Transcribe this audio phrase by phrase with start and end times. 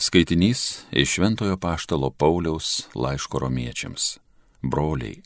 [0.00, 4.18] Skaitinys iš Šventojo Paštalo Pauliaus laiško romiečiams.
[4.62, 5.18] Broliai.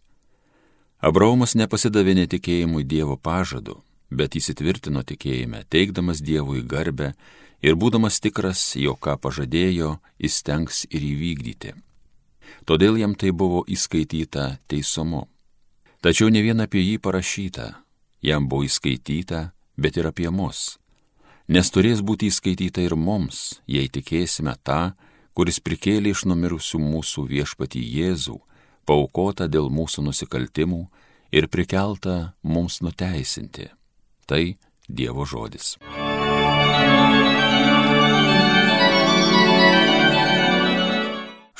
[1.04, 7.12] Abraomas nepasidavė netikėjimui Dievo pažadu, bet įsitvirtino tikėjime, teikdamas Dievui garbę
[7.60, 11.77] ir būdamas tikras, jo ką pažadėjo, įstengs ir įvykdyti.
[12.64, 15.27] Todėl jam tai buvo įskaityta teisumu.
[16.00, 17.75] Tačiau ne vien apie jį parašyta,
[18.25, 20.79] jam buvo įskaityta, bet ir apie mus
[21.53, 24.95] nes turės būti įskaityta ir mums, jei tikėsime tą,
[25.37, 28.38] kuris prikėlė iš numirusių mūsų viešpatį Jėzų,
[28.88, 30.83] paukota dėl mūsų nusikaltimų
[31.33, 33.69] ir prikelta mums nuteisinti.
[34.25, 34.42] Tai
[34.88, 35.77] Dievo žodis.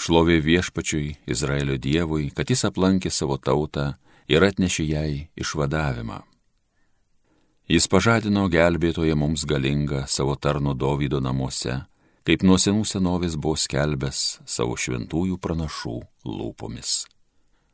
[0.03, 3.93] Šlovė viešpačiui Izraelio Dievui, kad jis aplankė savo tautą
[4.27, 6.32] ir atnešė jai išvadavimą.
[7.71, 11.85] Jis pažadino gelbėtoje mums galingą savo tarno Dovydo namuose,
[12.27, 15.95] kaip nuo senų senovės buvo skelbęs savo šventųjų pranašų
[16.27, 17.05] lūpomis.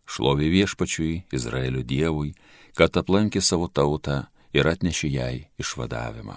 [0.09, 2.35] Šlovė viešpačiui, Izraelio Dievui,
[2.77, 6.37] kad aplankė savo tautą ir atnešė jai išvadavimą.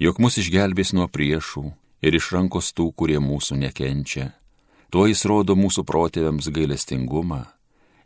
[0.00, 1.66] Jok mus išgelbės nuo priešų
[2.00, 4.32] ir iš rankos tų, kurie mūsų nekenčia,
[4.88, 7.44] tuo jis rodo mūsų protėviams gailestingumą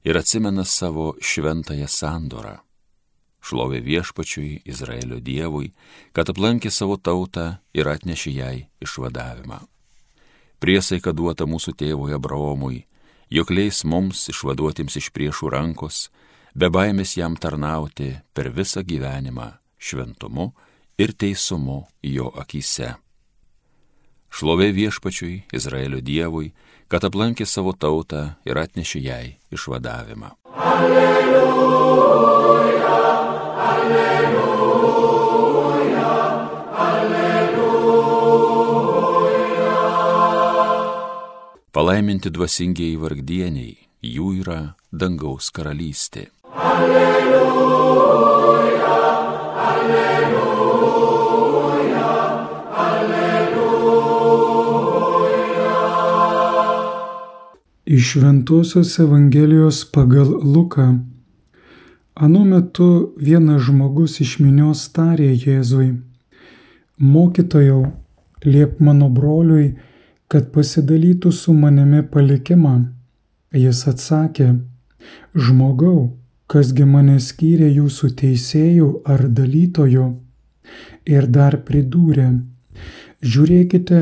[0.03, 2.66] ir atsimena savo šventąją sandorą
[3.47, 5.71] šlovė viešpačiui Izraelio Dievui,
[6.13, 9.63] kad aplankė savo tautą ir atnešė jai išvadavimą.
[10.63, 12.87] Priesaika duota mūsų tėvui Abraomui,
[13.31, 16.09] jog leis mums išvaduotiems iš priešų rankos,
[16.55, 20.51] be baimės jam tarnauti per visą gyvenimą šventumu
[20.99, 22.97] ir teisumu jo akise.
[24.33, 26.51] Šlovė viešpačiui Izraelio Dievui,
[26.91, 30.35] kad aplankė savo tautą ir atnešė jai išvadavimą.
[30.57, 32.66] Alleluja.
[42.07, 43.73] Palaiminti dvasingieji vargdieniai,
[44.07, 46.31] jų yra dangaus karalystė.
[46.55, 47.33] Alleluja,
[49.63, 50.93] alleluja,
[52.85, 54.13] alleluja.
[57.97, 60.87] Iš Ventosios Evangelijos pagal Luką.
[62.15, 65.99] Anu metu vienas žmogus iš minios tarė Jėzui,
[67.03, 67.83] mokytojau,
[68.47, 69.75] liep mano broliui,
[70.29, 72.77] kad pasidalytų su manimi palikimą.
[73.55, 74.49] Jis atsakė,
[75.35, 76.17] žmogau,
[76.51, 80.07] kasgi mane skyrė jūsų teisėjų ar dalytojų.
[81.07, 82.27] Ir dar pridūrė,
[83.23, 84.01] žiūrėkite,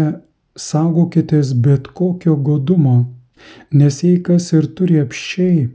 [0.57, 2.97] saugokitės bet kokio godumo,
[3.71, 5.69] nes jei kas ir turi apščiai,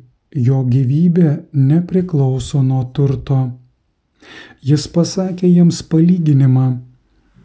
[0.47, 3.41] jo gyvybė nepriklauso nuo turto.
[4.65, 6.69] Jis pasakė jiems palyginimą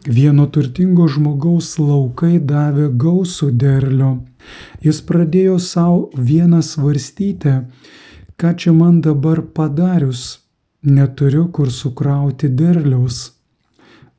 [0.05, 4.11] Vieno turtingo žmogaus laukai davė gausų derlių.
[4.85, 7.53] Jis pradėjo savo vieną svarstyti,
[8.37, 10.41] ką čia man dabar padarius,
[10.83, 13.31] neturiu kur sukrauti derliaus.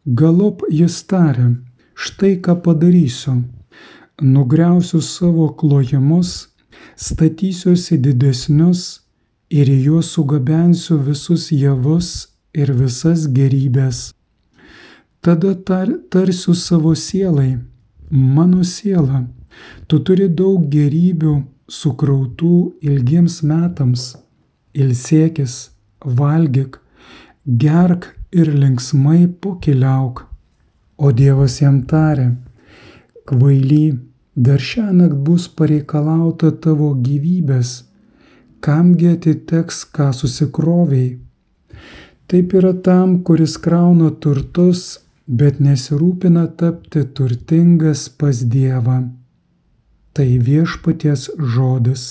[0.06, 1.54] Galop jis tarė,
[1.94, 3.44] štai ką padarysiu.
[4.22, 6.48] Nugriausiu savo klojimus,
[6.98, 9.02] statysiuosi didesnius
[9.50, 12.12] ir į juos sugabensiu visus javus
[12.50, 14.16] ir visas gerybės.
[15.26, 17.59] Tada tar, tarsiu savo sielai,
[18.10, 19.25] mano siela,
[19.91, 21.32] tu turi daug gerybių
[21.66, 24.04] sukrautų ilgiems metams,
[24.70, 25.56] ilsėkis,
[25.98, 26.76] valgyk,
[27.62, 30.20] gerk ir linksmai pokeliauk.
[30.97, 32.28] O Dievas jam tarė,
[33.26, 33.97] kvaily,
[34.37, 37.72] dar šią naktį bus pareikalauta tavo gyvybės,
[38.62, 41.19] kamgi atiteks, ką susikroviai.
[42.31, 44.84] Taip yra tam, kuris krauna turtus
[45.26, 48.98] bet nesirūpina tapti turtingas pas Dievą.
[50.16, 52.04] Tai viešpaties žodis.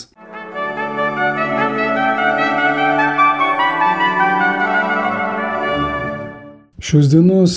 [6.86, 7.56] Šios dienos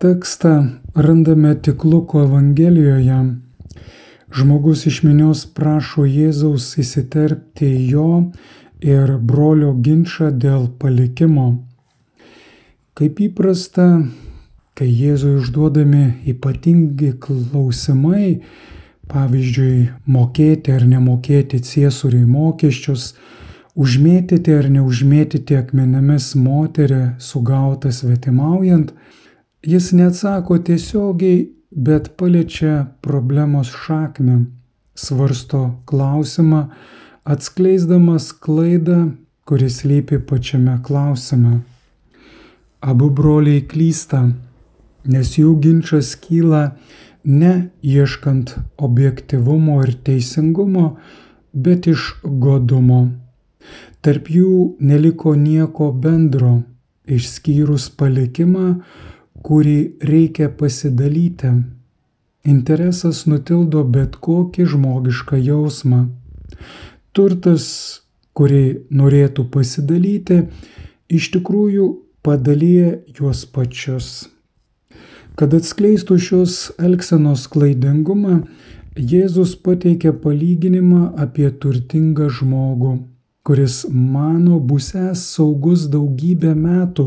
[0.00, 0.52] tekstą
[0.94, 3.18] randame tik Luko Evangelijoje.
[4.32, 8.08] Žmogus iš minios prašo Jėzaus įsiterpti į jo
[8.80, 11.50] ir brolio ginčą dėl palikimo.
[12.96, 14.06] Kaip įprasta,
[14.80, 18.40] kai Jėzui užduodami ypatingi klausimai,
[19.12, 23.10] pavyzdžiui, mokėti ar nemokėti ciesuriai mokesčius,
[23.76, 28.94] užmėtyti ar neužmėtyti akmenėmis moterį sugautą svetimaujant,
[29.68, 34.46] jis neatsako tiesiogiai, bet paliečia problemos šaknį,
[34.96, 36.70] svarsto klausimą,
[37.28, 39.10] atskleisdamas klaidą,
[39.44, 41.58] kuris lypi pačiame klausime.
[42.80, 44.30] Abu broliai klysta
[45.04, 46.76] nes jų ginčas kyla
[47.24, 50.96] ne ieškant objektivumo ir teisingumo,
[51.52, 53.08] bet iš godumo.
[54.00, 56.62] Tarp jų neliko nieko bendro,
[57.04, 58.80] išskyrus palikimą,
[59.44, 61.52] kurį reikia pasidalyti.
[62.48, 66.06] Interesas nutildo bet kokį žmogišką jausmą.
[67.12, 67.66] Turtas,
[68.32, 70.46] kurį norėtų pasidalyti,
[71.12, 71.90] iš tikrųjų
[72.24, 74.30] padalyja juos pačius.
[75.40, 78.42] Kad atskleistų šios elgsenos klaidingumą,
[79.00, 82.90] Jėzus pateikė palyginimą apie turtingą žmogų,
[83.48, 87.06] kuris mano busęs saugus daugybę metų,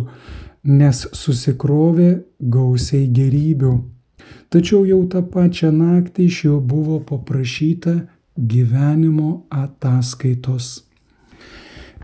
[0.65, 2.07] nes susikrovė
[2.55, 3.75] gausiai gerybių.
[4.49, 7.95] Tačiau jau tą pačią naktį iš jo buvo paprašyta
[8.33, 10.87] gyvenimo ataskaitos.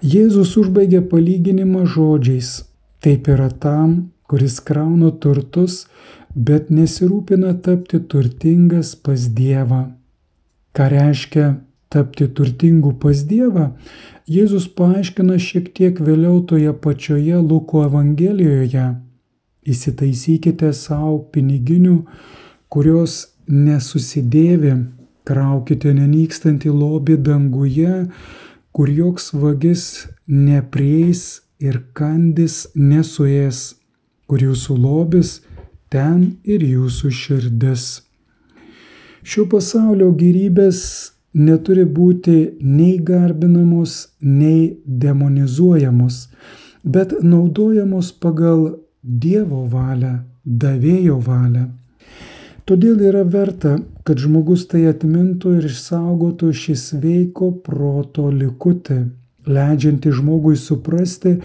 [0.05, 2.53] Jėzus užbaigė palyginimą žodžiais.
[3.01, 5.87] Taip yra tam, kuris krauna turtus,
[6.35, 9.81] bet nesirūpina tapti turtingas pas Dievą.
[10.77, 11.47] Ką reiškia
[11.89, 13.71] tapti turtingu pas Dievą,
[14.29, 18.85] Jėzus paaiškina šiek tiek vėliau toje pačioje Luko Evangelijoje.
[19.65, 21.95] Įsitaisykite savo piniginių,
[22.69, 23.15] kurios
[23.49, 24.75] nesusidėvi,
[25.25, 27.95] kraukite nenykstantį lobį danguje,
[28.71, 29.83] kur joks vagis
[30.29, 33.78] neprieis ir kandis nesuės,
[34.29, 35.39] kur jūsų lobis,
[35.89, 37.85] ten ir jūsų širdis.
[39.25, 40.81] Šio pasaulio gyrybės
[41.33, 46.27] neturi būti nei garbinamos, nei demonizuojamos,
[46.83, 51.69] bet naudojamos pagal Dievo valią, davėjo valią.
[52.67, 58.99] Todėl yra verta, kad žmogus tai atmintų ir išsaugotų šį sveiko proto likutį,
[59.47, 61.37] leidžiantį žmogui suprasti,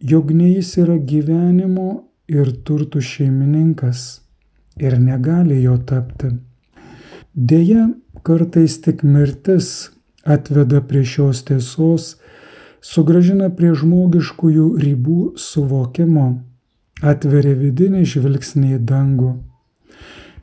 [0.00, 1.88] jog ne jis yra gyvenimo
[2.28, 4.22] ir turtų šeimininkas
[4.80, 6.32] ir negali jo tapti.
[7.34, 7.88] Deja,
[8.22, 9.90] kartais tik mirtis
[10.24, 12.16] atveda prie šios tiesos,
[12.82, 16.26] sugražina prie žmogiškųjų ribų suvokimo,
[17.02, 19.32] atveria vidinį žvilgsnį į dangų.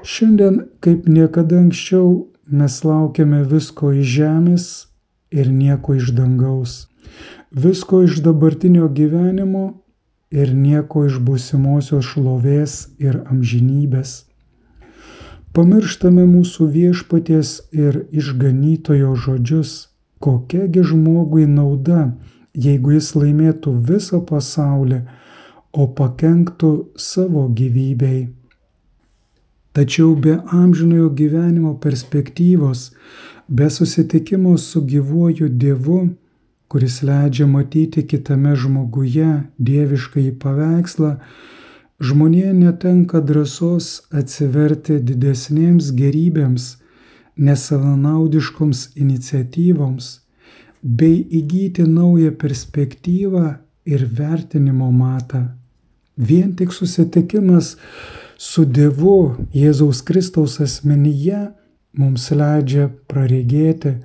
[0.03, 4.65] Šiandien, kaip niekada anksčiau, mes laukiame visko iš žemės
[5.31, 6.87] ir nieko iš dangaus.
[7.51, 9.81] Visko iš dabartinio gyvenimo
[10.31, 14.25] ir nieko iš būsimosios šlovės ir amžinybės.
[15.53, 19.89] Pamirštame mūsų viešpaties ir išganytojo žodžius,
[20.21, 22.11] kokiagi žmogui nauda,
[22.53, 25.01] jeigu jis laimėtų visą pasaulį,
[25.73, 28.29] o pakenktų savo gyvybei.
[29.73, 32.91] Tačiau be amžinojo gyvenimo perspektyvos,
[33.47, 35.99] be susitikimo su gyvuoju Dievu,
[36.69, 41.15] kuris leidžia matyti kitame žmoguje dievišką į paveikslą,
[41.99, 43.87] žmonė netenka drąsos
[44.21, 46.75] atsiverti didesnėms gerybėms,
[47.39, 50.11] nesavanaudiškoms iniciatyvoms,
[50.83, 53.45] bei įgyti naują perspektyvą
[53.85, 55.47] ir vertinimo matą.
[56.17, 57.77] Vien tik susitikimas
[58.37, 61.47] su Dievu Jėzaus Kristaus asmenyje
[61.97, 63.97] mums leidžia praregėti,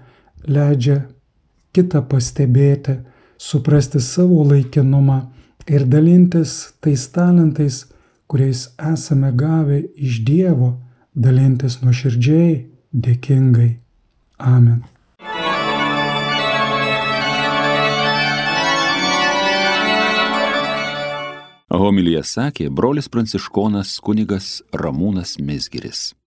[0.47, 1.03] leidžia
[1.75, 3.01] kitą pastebėti,
[3.39, 5.19] suprasti savo laikinumą
[5.67, 7.85] ir dalintis tais talentais,
[8.31, 10.75] kuriais esame gavę iš Dievo,
[11.15, 13.71] dalintis nuoširdžiai, dėkingai.
[14.39, 14.83] Amen.
[21.75, 26.15] Homilyje sakė brolis pranciškonas kunigas Ramūnas Mesgiris.